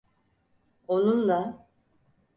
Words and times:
Onunla… 0.87 1.65